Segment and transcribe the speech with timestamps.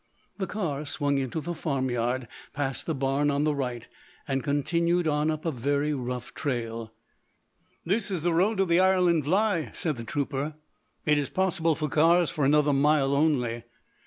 [0.39, 3.87] The car swung into the farm yard, past the barn on the right,
[4.27, 6.91] and continued on up a very rough trail.
[7.85, 10.55] "This is the road to the Ireland Vlaie," said the trooper.
[11.05, 13.65] "It is possible for cars for another mile only."